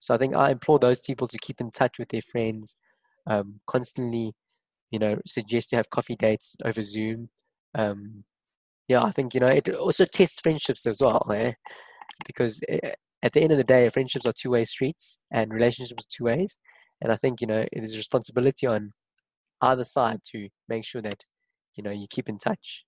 So 0.00 0.14
I 0.14 0.18
think 0.18 0.32
I 0.32 0.52
implore 0.52 0.78
those 0.78 1.00
people 1.00 1.26
to 1.26 1.36
keep 1.38 1.60
in 1.60 1.72
touch 1.72 1.98
with 1.98 2.10
their 2.10 2.22
friends, 2.22 2.76
um, 3.26 3.60
constantly, 3.66 4.34
you 4.92 5.00
know, 5.00 5.18
suggest 5.26 5.70
to 5.70 5.76
have 5.76 5.90
coffee 5.90 6.14
dates 6.14 6.54
over 6.64 6.80
Zoom. 6.80 7.28
Um, 7.74 8.22
yeah, 8.86 9.02
I 9.02 9.10
think 9.10 9.34
you 9.34 9.40
know 9.40 9.48
it 9.48 9.68
also 9.70 10.04
tests 10.04 10.40
friendships 10.40 10.86
as 10.86 11.00
well, 11.00 11.26
eh? 11.34 11.54
because 12.24 12.60
eh, 12.68 12.92
at 13.22 13.32
the 13.32 13.40
end 13.40 13.50
of 13.50 13.58
the 13.58 13.64
day, 13.64 13.88
friendships 13.88 14.26
are 14.26 14.32
two-way 14.32 14.64
streets 14.64 15.18
and 15.32 15.52
relationships 15.52 16.04
are 16.04 16.16
two 16.16 16.24
ways. 16.24 16.56
And 17.00 17.10
I 17.10 17.16
think 17.16 17.40
you 17.40 17.48
know 17.48 17.66
it 17.72 17.82
is 17.82 17.96
responsibility 17.96 18.68
on 18.68 18.92
either 19.60 19.84
side 19.84 20.20
to 20.32 20.48
make 20.68 20.84
sure 20.84 21.02
that 21.02 21.24
you 21.74 21.82
know 21.82 21.90
you 21.90 22.06
keep 22.08 22.28
in 22.28 22.38
touch. 22.38 22.84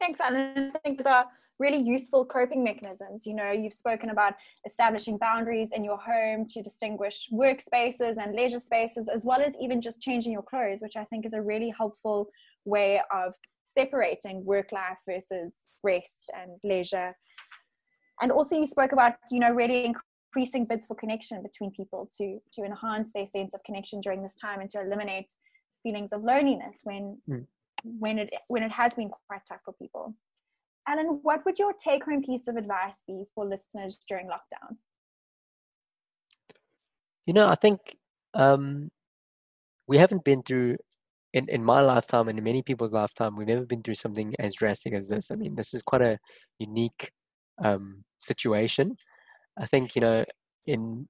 Thanks, 0.00 0.20
Alan. 0.20 0.70
I 0.74 0.78
think 0.78 0.96
those 0.96 1.06
are 1.06 1.26
really 1.58 1.82
useful 1.82 2.24
coping 2.24 2.62
mechanisms. 2.62 3.26
You 3.26 3.34
know, 3.34 3.50
you've 3.50 3.74
spoken 3.74 4.10
about 4.10 4.34
establishing 4.64 5.18
boundaries 5.18 5.70
in 5.72 5.82
your 5.82 5.98
home 5.98 6.46
to 6.50 6.62
distinguish 6.62 7.28
workspaces 7.32 8.16
and 8.16 8.34
leisure 8.34 8.60
spaces, 8.60 9.08
as 9.12 9.24
well 9.24 9.40
as 9.40 9.54
even 9.60 9.80
just 9.80 10.00
changing 10.00 10.32
your 10.32 10.42
clothes, 10.42 10.80
which 10.80 10.96
I 10.96 11.04
think 11.04 11.26
is 11.26 11.32
a 11.32 11.42
really 11.42 11.74
helpful 11.76 12.28
way 12.64 13.00
of 13.12 13.34
separating 13.64 14.44
work 14.44 14.70
life 14.70 14.98
versus 15.06 15.56
rest 15.82 16.30
and 16.40 16.52
leisure. 16.62 17.14
And 18.20 18.30
also, 18.30 18.56
you 18.56 18.66
spoke 18.66 18.92
about, 18.92 19.14
you 19.30 19.40
know, 19.40 19.50
really 19.50 19.92
increasing 20.34 20.64
bids 20.64 20.86
for 20.86 20.94
connection 20.94 21.42
between 21.42 21.72
people 21.72 22.08
to 22.18 22.38
to 22.52 22.62
enhance 22.64 23.10
their 23.12 23.26
sense 23.26 23.52
of 23.54 23.62
connection 23.64 24.00
during 24.00 24.22
this 24.22 24.36
time 24.36 24.60
and 24.60 24.70
to 24.70 24.80
eliminate 24.80 25.32
feelings 25.88 26.12
of 26.12 26.22
loneliness 26.22 26.80
when 26.84 27.18
mm. 27.28 27.46
when 27.82 28.18
it 28.18 28.30
when 28.48 28.62
it 28.62 28.70
has 28.70 28.94
been 28.94 29.10
quite 29.28 29.40
tough 29.48 29.60
for 29.64 29.72
people. 29.72 30.14
Alan, 30.86 31.20
what 31.22 31.44
would 31.44 31.58
your 31.58 31.72
take 31.72 32.04
home 32.04 32.22
piece 32.22 32.48
of 32.48 32.56
advice 32.56 33.02
be 33.06 33.24
for 33.34 33.44
listeners 33.44 33.98
during 34.08 34.26
lockdown? 34.26 34.76
You 37.26 37.34
know, 37.34 37.46
I 37.46 37.56
think 37.56 37.78
um, 38.32 38.90
we 39.86 39.98
haven't 39.98 40.24
been 40.24 40.42
through 40.42 40.76
in, 41.34 41.46
in 41.48 41.62
my 41.62 41.82
lifetime 41.82 42.28
and 42.28 42.38
in 42.38 42.44
many 42.44 42.62
people's 42.62 42.92
lifetime, 42.92 43.36
we've 43.36 43.46
never 43.46 43.66
been 43.66 43.82
through 43.82 43.96
something 43.96 44.34
as 44.38 44.54
drastic 44.54 44.94
as 44.94 45.08
this. 45.08 45.30
I 45.30 45.34
mean, 45.34 45.56
this 45.56 45.74
is 45.74 45.82
quite 45.82 46.00
a 46.00 46.18
unique 46.58 47.10
um, 47.62 48.02
situation. 48.18 48.96
I 49.58 49.66
think, 49.66 49.94
you 49.94 50.00
know, 50.00 50.24
in 50.66 51.06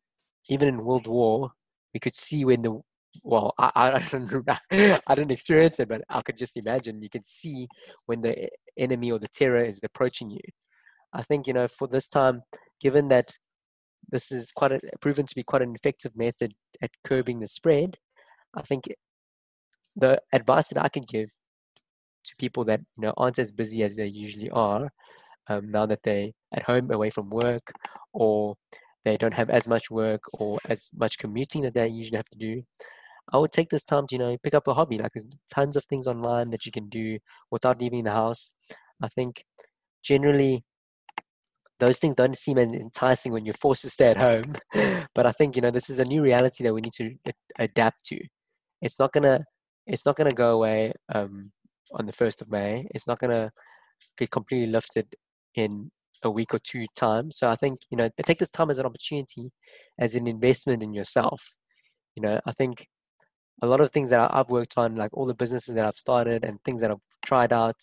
even 0.48 0.66
in 0.66 0.84
World 0.84 1.06
War, 1.06 1.52
we 1.94 2.00
could 2.00 2.16
see 2.16 2.44
when 2.44 2.62
the 2.62 2.80
well, 3.22 3.54
I, 3.58 3.70
I 3.74 4.08
don't 4.10 4.48
I 5.06 5.14
didn't 5.14 5.30
experience 5.30 5.80
it, 5.80 5.88
but 5.88 6.02
I 6.08 6.20
could 6.22 6.38
just 6.38 6.56
imagine. 6.56 7.02
You 7.02 7.10
can 7.10 7.24
see 7.24 7.68
when 8.06 8.22
the 8.22 8.48
enemy 8.78 9.12
or 9.12 9.18
the 9.18 9.28
terror 9.28 9.64
is 9.64 9.80
approaching 9.82 10.30
you. 10.30 10.40
I 11.12 11.22
think 11.22 11.46
you 11.46 11.52
know 11.52 11.68
for 11.68 11.88
this 11.88 12.08
time, 12.08 12.42
given 12.80 13.08
that 13.08 13.32
this 14.10 14.32
is 14.32 14.52
quite 14.52 14.72
a, 14.72 14.80
proven 15.00 15.26
to 15.26 15.34
be 15.34 15.42
quite 15.42 15.62
an 15.62 15.74
effective 15.74 16.12
method 16.16 16.54
at 16.82 16.90
curbing 17.04 17.40
the 17.40 17.48
spread, 17.48 17.96
I 18.54 18.62
think 18.62 18.84
the 19.96 20.20
advice 20.32 20.68
that 20.68 20.82
I 20.82 20.88
can 20.88 21.02
give 21.02 21.30
to 22.24 22.34
people 22.38 22.64
that 22.64 22.80
you 22.96 23.02
know 23.02 23.14
aren't 23.16 23.38
as 23.38 23.52
busy 23.52 23.82
as 23.82 23.96
they 23.96 24.06
usually 24.06 24.50
are, 24.50 24.90
um, 25.48 25.70
now 25.70 25.86
that 25.86 26.02
they 26.02 26.34
at 26.54 26.62
home 26.64 26.90
away 26.90 27.10
from 27.10 27.30
work 27.30 27.72
or 28.12 28.54
they 29.04 29.16
don't 29.16 29.34
have 29.34 29.50
as 29.50 29.68
much 29.68 29.90
work 29.90 30.20
or 30.34 30.58
as 30.68 30.90
much 30.96 31.18
commuting 31.18 31.62
that 31.62 31.74
they 31.74 31.88
usually 31.88 32.16
have 32.16 32.28
to 32.28 32.38
do 32.38 32.62
I 33.32 33.38
would 33.38 33.52
take 33.52 33.70
this 33.70 33.84
time 33.84 34.06
to, 34.08 34.14
you 34.14 34.18
know, 34.18 34.36
pick 34.42 34.54
up 34.54 34.68
a 34.68 34.74
hobby. 34.74 34.98
Like 34.98 35.12
there's 35.14 35.26
tons 35.52 35.76
of 35.76 35.84
things 35.84 36.06
online 36.06 36.50
that 36.50 36.66
you 36.66 36.72
can 36.72 36.88
do 36.88 37.18
without 37.50 37.80
leaving 37.80 38.04
the 38.04 38.12
house. 38.12 38.52
I 39.02 39.08
think 39.08 39.44
generally 40.02 40.64
those 41.78 41.98
things 41.98 42.14
don't 42.16 42.36
seem 42.36 42.58
enticing 42.58 43.32
when 43.32 43.44
you're 43.44 43.54
forced 43.54 43.82
to 43.82 43.90
stay 43.90 44.08
at 44.08 44.16
home. 44.16 44.56
but 45.14 45.26
I 45.26 45.32
think, 45.32 45.56
you 45.56 45.62
know, 45.62 45.70
this 45.70 45.90
is 45.90 45.98
a 45.98 46.04
new 46.04 46.22
reality 46.22 46.64
that 46.64 46.74
we 46.74 46.80
need 46.80 46.92
to 46.94 47.14
adapt 47.58 48.04
to. 48.06 48.20
It's 48.80 48.98
not 48.98 49.12
gonna 49.12 49.44
it's 49.86 50.04
not 50.04 50.16
gonna 50.16 50.32
go 50.32 50.52
away 50.52 50.92
um, 51.14 51.52
on 51.92 52.06
the 52.06 52.12
first 52.12 52.42
of 52.42 52.50
May. 52.50 52.86
It's 52.94 53.06
not 53.06 53.18
gonna 53.18 53.50
get 54.16 54.30
completely 54.30 54.70
lifted 54.70 55.06
in 55.54 55.90
a 56.22 56.30
week 56.30 56.52
or 56.52 56.58
two 56.58 56.86
time. 56.96 57.30
So 57.30 57.48
I 57.48 57.56
think, 57.56 57.80
you 57.90 57.96
know, 57.96 58.10
take 58.24 58.38
this 58.38 58.50
time 58.50 58.70
as 58.70 58.78
an 58.78 58.86
opportunity, 58.86 59.50
as 59.98 60.14
an 60.14 60.26
investment 60.26 60.82
in 60.82 60.92
yourself. 60.92 61.42
You 62.16 62.22
know, 62.22 62.40
I 62.44 62.52
think 62.52 62.86
a 63.62 63.66
lot 63.66 63.80
of 63.80 63.90
things 63.90 64.10
that 64.10 64.34
I've 64.34 64.50
worked 64.50 64.76
on, 64.76 64.96
like 64.96 65.10
all 65.14 65.26
the 65.26 65.34
businesses 65.34 65.74
that 65.74 65.84
I've 65.84 65.98
started 65.98 66.44
and 66.44 66.62
things 66.64 66.80
that 66.80 66.90
I've 66.90 67.00
tried 67.24 67.52
out, 67.52 67.76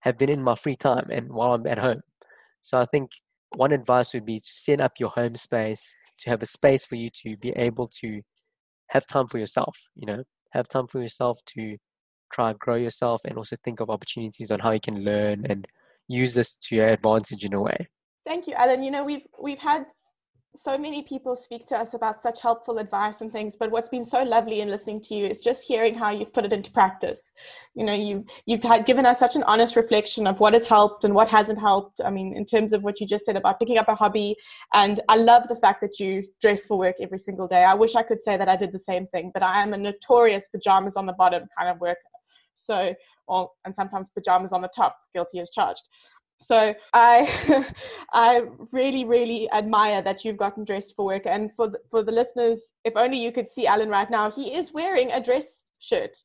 have 0.00 0.18
been 0.18 0.28
in 0.28 0.42
my 0.42 0.54
free 0.54 0.76
time 0.76 1.08
and 1.10 1.32
while 1.32 1.54
I'm 1.54 1.66
at 1.66 1.78
home. 1.78 2.02
So 2.60 2.80
I 2.80 2.86
think 2.86 3.10
one 3.56 3.72
advice 3.72 4.14
would 4.14 4.26
be 4.26 4.38
to 4.38 4.46
set 4.46 4.80
up 4.80 4.92
your 4.98 5.10
home 5.10 5.36
space, 5.36 5.94
to 6.18 6.30
have 6.30 6.42
a 6.42 6.46
space 6.46 6.84
for 6.86 6.96
you 6.96 7.10
to 7.22 7.36
be 7.36 7.50
able 7.50 7.88
to 8.00 8.22
have 8.88 9.06
time 9.06 9.26
for 9.26 9.38
yourself, 9.38 9.76
you 9.94 10.06
know, 10.06 10.22
have 10.52 10.68
time 10.68 10.86
for 10.86 11.00
yourself 11.00 11.38
to 11.46 11.76
try 12.32 12.50
and 12.50 12.58
grow 12.58 12.76
yourself 12.76 13.20
and 13.24 13.36
also 13.36 13.56
think 13.64 13.80
of 13.80 13.90
opportunities 13.90 14.50
on 14.50 14.58
how 14.60 14.72
you 14.72 14.80
can 14.80 15.04
learn 15.04 15.46
and 15.48 15.66
use 16.08 16.34
this 16.34 16.54
to 16.54 16.76
your 16.76 16.88
advantage 16.88 17.44
in 17.44 17.54
a 17.54 17.60
way. 17.60 17.88
Thank 18.26 18.46
you, 18.46 18.54
Alan. 18.54 18.82
You 18.82 18.90
know, 18.90 19.04
we've 19.04 19.26
we've 19.40 19.58
had 19.58 19.86
so 20.54 20.76
many 20.76 21.02
people 21.02 21.34
speak 21.34 21.64
to 21.64 21.76
us 21.76 21.94
about 21.94 22.20
such 22.20 22.40
helpful 22.40 22.76
advice 22.78 23.22
and 23.22 23.32
things 23.32 23.56
but 23.56 23.70
what's 23.70 23.88
been 23.88 24.04
so 24.04 24.22
lovely 24.22 24.60
in 24.60 24.68
listening 24.68 25.00
to 25.00 25.14
you 25.14 25.24
is 25.26 25.40
just 25.40 25.66
hearing 25.66 25.94
how 25.94 26.10
you've 26.10 26.32
put 26.32 26.44
it 26.44 26.52
into 26.52 26.70
practice. 26.70 27.30
You 27.74 27.84
know 27.86 27.94
you've 27.94 28.24
you've 28.44 28.62
had 28.62 28.84
given 28.84 29.06
us 29.06 29.18
such 29.18 29.34
an 29.34 29.44
honest 29.44 29.76
reflection 29.76 30.26
of 30.26 30.40
what 30.40 30.52
has 30.52 30.66
helped 30.68 31.04
and 31.04 31.14
what 31.14 31.28
hasn't 31.28 31.58
helped 31.58 32.00
i 32.04 32.10
mean 32.10 32.36
in 32.36 32.44
terms 32.44 32.72
of 32.74 32.82
what 32.82 33.00
you 33.00 33.06
just 33.06 33.24
said 33.24 33.36
about 33.36 33.58
picking 33.58 33.78
up 33.78 33.88
a 33.88 33.94
hobby. 33.94 34.36
And 34.74 35.00
i 35.08 35.16
love 35.16 35.48
the 35.48 35.56
fact 35.56 35.80
that 35.80 35.98
you 35.98 36.24
dress 36.40 36.66
for 36.66 36.76
work 36.76 36.96
every 37.00 37.18
single 37.18 37.48
day. 37.48 37.64
I 37.64 37.74
wish 37.74 37.94
i 37.94 38.02
could 38.02 38.20
say 38.20 38.36
that 38.36 38.48
i 38.48 38.56
did 38.56 38.72
the 38.72 38.78
same 38.78 39.06
thing 39.06 39.30
but 39.32 39.42
i 39.42 39.62
am 39.62 39.72
a 39.72 39.78
notorious 39.78 40.48
pajamas 40.48 40.96
on 40.96 41.06
the 41.06 41.14
bottom 41.14 41.44
kind 41.56 41.70
of 41.70 41.80
worker. 41.80 41.98
So 42.54 42.94
or 43.26 43.50
and 43.64 43.74
sometimes 43.74 44.10
pajamas 44.10 44.52
on 44.52 44.60
the 44.60 44.70
top 44.76 44.96
guilty 45.14 45.40
as 45.40 45.50
charged 45.50 45.88
so 46.42 46.74
I, 46.92 47.64
I 48.12 48.42
really, 48.72 49.04
really 49.04 49.50
admire 49.52 50.02
that 50.02 50.24
you've 50.24 50.36
gotten 50.36 50.64
dressed 50.64 50.94
for 50.96 51.04
work. 51.04 51.22
And 51.26 51.50
for 51.56 51.68
the, 51.68 51.78
for 51.90 52.02
the 52.02 52.12
listeners, 52.12 52.72
if 52.84 52.94
only 52.96 53.22
you 53.22 53.32
could 53.32 53.48
see 53.48 53.66
Alan 53.66 53.88
right 53.88 54.10
now, 54.10 54.30
he 54.30 54.54
is 54.54 54.72
wearing 54.72 55.12
a 55.12 55.22
dress 55.22 55.64
shirt. 55.78 56.16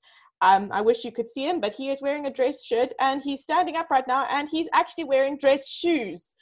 Um, 0.41 0.69
I 0.71 0.81
wish 0.81 1.03
you 1.03 1.11
could 1.11 1.29
see 1.29 1.47
him, 1.47 1.59
but 1.59 1.73
he 1.73 1.89
is 1.89 2.01
wearing 2.01 2.25
a 2.25 2.33
dress 2.33 2.63
shirt 2.63 2.93
and 2.99 3.21
he's 3.21 3.41
standing 3.41 3.75
up 3.75 3.89
right 3.89 4.07
now 4.07 4.27
and 4.29 4.47
he's 4.49 4.69
actually 4.73 5.05
wearing 5.05 5.37
dress 5.37 5.67
shoes. 5.67 6.35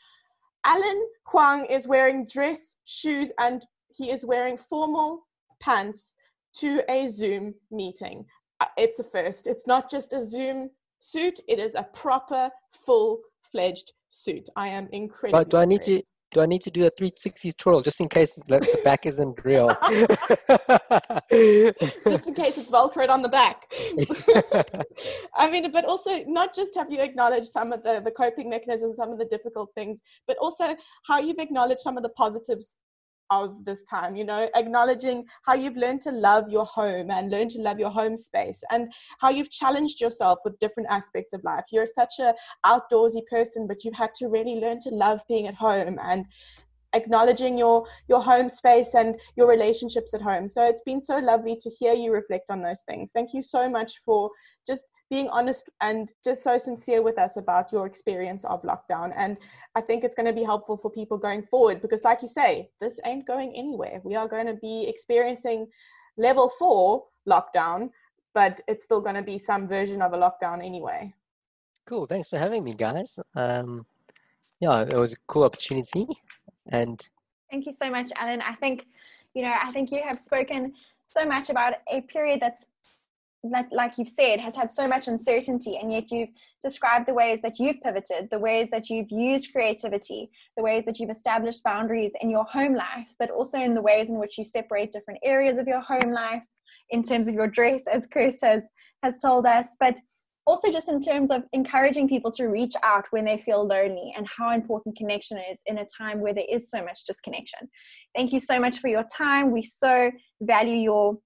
Alan 0.65 1.07
Huang 1.27 1.65
is 1.65 1.87
wearing 1.87 2.25
dress 2.25 2.75
shoes 2.85 3.31
and 3.39 3.65
he 3.95 4.11
is 4.11 4.25
wearing 4.25 4.57
formal 4.57 5.27
pants 5.61 6.15
to 6.57 6.81
a 6.89 7.07
Zoom 7.07 7.53
meeting. 7.71 8.25
Uh, 8.59 8.65
it's 8.77 8.99
a 8.99 9.03
first. 9.03 9.47
It's 9.47 9.67
not 9.67 9.89
just 9.89 10.13
a 10.13 10.19
Zoom 10.19 10.71
suit, 10.99 11.39
it 11.47 11.59
is 11.59 11.75
a 11.75 11.83
proper 11.83 12.49
full 12.85 13.19
fledged 13.55 13.93
suit. 14.09 14.49
I 14.55 14.67
am 14.67 14.87
incredible. 14.91 15.39
But 15.39 15.49
do 15.49 15.57
I 15.57 15.65
need 15.65 15.81
to 15.83 16.01
do 16.31 16.41
I 16.41 16.45
need 16.45 16.61
to 16.63 16.71
do 16.71 16.81
a 16.81 16.89
360 16.89 17.53
twirl 17.53 17.81
just 17.81 18.01
in 18.01 18.09
case 18.09 18.35
the, 18.47 18.59
the 18.59 18.81
back 18.83 19.05
isn't 19.05 19.39
real? 19.45 19.67
just 22.11 22.27
in 22.27 22.33
case 22.33 22.57
it's 22.57 22.69
velcroed 22.69 23.09
on 23.09 23.21
the 23.21 23.29
back. 23.29 23.61
I 25.37 25.49
mean, 25.49 25.71
but 25.71 25.85
also 25.85 26.25
not 26.25 26.53
just 26.53 26.75
have 26.75 26.91
you 26.91 26.99
acknowledged 26.99 27.47
some 27.47 27.71
of 27.71 27.83
the, 27.83 28.01
the 28.03 28.11
coping 28.11 28.49
mechanisms, 28.49 28.97
some 28.97 29.11
of 29.11 29.17
the 29.17 29.25
difficult 29.25 29.69
things, 29.75 30.01
but 30.27 30.35
also 30.41 30.75
how 31.07 31.19
you've 31.19 31.39
acknowledged 31.39 31.79
some 31.79 31.95
of 31.95 32.03
the 32.03 32.09
positives 32.09 32.73
of 33.31 33.65
this 33.65 33.83
time 33.83 34.15
you 34.15 34.23
know 34.23 34.47
acknowledging 34.55 35.25
how 35.43 35.53
you've 35.53 35.75
learned 35.75 36.01
to 36.01 36.11
love 36.11 36.49
your 36.49 36.65
home 36.65 37.09
and 37.09 37.31
learn 37.31 37.47
to 37.47 37.59
love 37.59 37.79
your 37.79 37.89
home 37.89 38.15
space 38.17 38.61
and 38.71 38.91
how 39.19 39.29
you've 39.29 39.51
challenged 39.51 39.99
yourself 39.99 40.39
with 40.43 40.57
different 40.59 40.89
aspects 40.89 41.33
of 41.33 41.43
life. 41.43 41.63
You're 41.71 41.87
such 41.87 42.19
a 42.19 42.33
outdoorsy 42.65 43.25
person 43.29 43.67
but 43.67 43.83
you've 43.83 43.95
had 43.95 44.13
to 44.15 44.27
really 44.27 44.55
learn 44.55 44.79
to 44.81 44.89
love 44.89 45.21
being 45.27 45.47
at 45.47 45.55
home 45.55 45.97
and 46.01 46.25
acknowledging 46.93 47.57
your 47.57 47.85
your 48.07 48.21
home 48.21 48.49
space 48.49 48.93
and 48.95 49.15
your 49.35 49.47
relationships 49.47 50.13
at 50.13 50.21
home. 50.21 50.47
So 50.49 50.65
it's 50.65 50.81
been 50.81 51.01
so 51.01 51.17
lovely 51.17 51.57
to 51.61 51.69
hear 51.69 51.93
you 51.93 52.11
reflect 52.11 52.49
on 52.49 52.61
those 52.61 52.81
things. 52.87 53.11
Thank 53.11 53.33
you 53.33 53.41
so 53.41 53.69
much 53.69 53.99
for 54.05 54.29
just 54.67 54.85
being 55.09 55.29
honest 55.29 55.69
and 55.81 56.11
just 56.23 56.43
so 56.43 56.57
sincere 56.57 57.01
with 57.01 57.17
us 57.17 57.37
about 57.37 57.71
your 57.71 57.85
experience 57.85 58.43
of 58.45 58.61
lockdown. 58.63 59.13
And 59.15 59.37
I 59.75 59.81
think 59.81 60.03
it's 60.03 60.15
going 60.15 60.25
to 60.25 60.33
be 60.33 60.43
helpful 60.43 60.77
for 60.77 60.89
people 60.89 61.17
going 61.17 61.43
forward 61.43 61.81
because, 61.81 62.03
like 62.03 62.21
you 62.21 62.27
say, 62.27 62.69
this 62.81 62.99
ain't 63.05 63.27
going 63.27 63.53
anywhere. 63.55 64.01
We 64.03 64.15
are 64.15 64.27
going 64.27 64.47
to 64.47 64.55
be 64.55 64.85
experiencing 64.87 65.67
level 66.17 66.51
four 66.57 67.05
lockdown, 67.29 67.89
but 68.33 68.61
it's 68.67 68.85
still 68.85 69.01
going 69.01 69.15
to 69.15 69.21
be 69.21 69.37
some 69.37 69.67
version 69.67 70.01
of 70.01 70.13
a 70.13 70.17
lockdown 70.17 70.65
anyway. 70.65 71.13
Cool. 71.85 72.07
Thanks 72.07 72.29
for 72.29 72.39
having 72.39 72.63
me, 72.63 72.73
guys. 72.73 73.19
Um, 73.35 73.85
yeah, 74.59 74.81
it 74.81 74.95
was 74.95 75.13
a 75.13 75.17
cool 75.27 75.43
opportunity. 75.43 76.07
And 76.69 76.99
thank 77.51 77.67
you 77.67 77.73
so 77.73 77.91
much, 77.91 78.11
Alan. 78.17 78.41
I 78.41 78.55
think, 78.55 78.87
you 79.35 79.43
know, 79.43 79.53
I 79.61 79.71
think 79.71 79.91
you 79.91 80.01
have 80.03 80.17
spoken 80.17 80.73
so 81.09 81.25
much 81.25 81.49
about 81.51 81.75
a 81.91 82.01
period 82.01 82.39
that's 82.41 82.65
like, 83.51 83.67
like 83.71 83.97
you've 83.97 84.09
said, 84.09 84.39
has 84.39 84.55
had 84.55 84.71
so 84.71 84.87
much 84.87 85.07
uncertainty, 85.07 85.77
and 85.77 85.91
yet 85.91 86.11
you've 86.11 86.29
described 86.61 87.07
the 87.07 87.13
ways 87.13 87.39
that 87.41 87.59
you've 87.59 87.81
pivoted, 87.81 88.29
the 88.31 88.39
ways 88.39 88.69
that 88.71 88.89
you've 88.89 89.11
used 89.11 89.51
creativity, 89.51 90.29
the 90.57 90.63
ways 90.63 90.83
that 90.85 90.99
you've 90.99 91.09
established 91.09 91.63
boundaries 91.63 92.13
in 92.21 92.29
your 92.29 92.45
home 92.45 92.75
life, 92.75 93.13
but 93.19 93.29
also 93.29 93.59
in 93.59 93.73
the 93.73 93.81
ways 93.81 94.09
in 94.09 94.19
which 94.19 94.37
you 94.37 94.43
separate 94.43 94.91
different 94.91 95.19
areas 95.23 95.57
of 95.57 95.67
your 95.67 95.81
home 95.81 96.11
life 96.11 96.43
in 96.89 97.01
terms 97.01 97.27
of 97.27 97.33
your 97.33 97.47
dress, 97.47 97.83
as 97.91 98.07
Chris 98.07 98.39
has 98.41 98.63
has 99.03 99.17
told 99.19 99.45
us, 99.45 99.75
but 99.79 99.99
also 100.47 100.71
just 100.71 100.89
in 100.89 101.01
terms 101.01 101.31
of 101.31 101.43
encouraging 101.53 102.07
people 102.07 102.31
to 102.31 102.45
reach 102.45 102.73
out 102.83 103.05
when 103.09 103.25
they 103.25 103.37
feel 103.37 103.65
lonely 103.65 104.13
and 104.15 104.27
how 104.27 104.51
important 104.51 104.95
connection 104.95 105.39
is 105.51 105.59
in 105.65 105.79
a 105.79 105.85
time 105.85 106.21
where 106.21 106.33
there 106.33 106.45
is 106.49 106.69
so 106.69 106.83
much 106.83 107.03
disconnection. 107.03 107.59
Thank 108.15 108.31
you 108.31 108.39
so 108.39 108.59
much 108.59 108.79
for 108.79 108.87
your 108.87 109.05
time. 109.15 109.51
We 109.51 109.63
so 109.63 110.11
value 110.41 110.75
your 110.75 111.17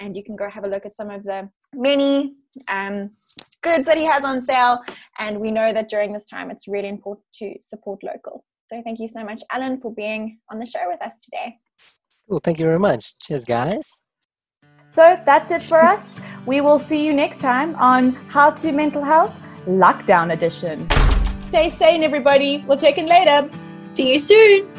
And 0.00 0.16
you 0.16 0.24
can 0.24 0.34
go 0.34 0.50
have 0.50 0.64
a 0.64 0.68
look 0.68 0.86
at 0.86 0.96
some 0.96 1.10
of 1.10 1.22
the 1.24 1.48
many 1.72 2.34
um, 2.68 3.10
goods 3.62 3.84
that 3.86 3.96
he 3.96 4.04
has 4.04 4.24
on 4.24 4.42
sale. 4.42 4.80
And 5.18 5.40
we 5.40 5.50
know 5.50 5.72
that 5.72 5.88
during 5.88 6.12
this 6.12 6.26
time, 6.26 6.50
it's 6.50 6.68
really 6.68 6.88
important 6.88 7.26
to 7.34 7.54
support 7.60 8.02
local. 8.02 8.44
So 8.66 8.82
thank 8.82 8.98
you 8.98 9.08
so 9.08 9.24
much, 9.24 9.42
Alan, 9.52 9.80
for 9.80 9.94
being 9.94 10.38
on 10.50 10.58
the 10.58 10.66
show 10.66 10.86
with 10.86 11.02
us 11.02 11.24
today. 11.24 11.58
Well, 12.26 12.40
thank 12.42 12.58
you 12.58 12.64
very 12.64 12.78
much. 12.78 13.18
Cheers, 13.18 13.44
guys. 13.44 14.03
So 14.94 15.20
that's 15.26 15.50
it 15.50 15.64
for 15.64 15.82
us. 15.82 16.14
We 16.46 16.60
will 16.60 16.78
see 16.78 17.04
you 17.04 17.12
next 17.12 17.40
time 17.40 17.74
on 17.74 18.12
How 18.28 18.50
to 18.50 18.70
Mental 18.70 19.02
Health 19.02 19.34
Lockdown 19.66 20.32
Edition. 20.32 20.88
Stay 21.40 21.68
sane, 21.68 22.04
everybody. 22.04 22.58
We'll 22.58 22.78
check 22.78 22.96
in 22.96 23.06
later. 23.06 23.50
See 23.94 24.12
you 24.12 24.20
soon. 24.20 24.73